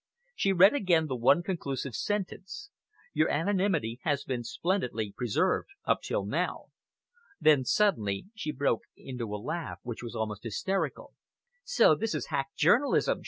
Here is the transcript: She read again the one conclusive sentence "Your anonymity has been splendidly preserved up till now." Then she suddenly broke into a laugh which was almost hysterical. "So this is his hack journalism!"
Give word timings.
She 0.33 0.51
read 0.51 0.73
again 0.73 1.05
the 1.05 1.15
one 1.15 1.43
conclusive 1.43 1.93
sentence 1.93 2.71
"Your 3.13 3.29
anonymity 3.29 3.99
has 4.01 4.23
been 4.23 4.43
splendidly 4.43 5.13
preserved 5.15 5.67
up 5.85 6.01
till 6.01 6.25
now." 6.25 6.69
Then 7.39 7.59
she 7.59 7.65
suddenly 7.65 8.25
broke 8.55 8.81
into 8.97 9.31
a 9.31 9.37
laugh 9.37 9.77
which 9.83 10.01
was 10.01 10.15
almost 10.15 10.41
hysterical. 10.41 11.13
"So 11.63 11.93
this 11.93 12.15
is 12.15 12.23
his 12.25 12.29
hack 12.29 12.47
journalism!" 12.55 13.19